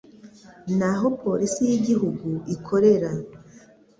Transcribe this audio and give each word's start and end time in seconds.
n'aho 0.77 1.07
Polisi 1.21 1.61
y'Igihugu 1.69 2.27
ikorera 2.55 3.11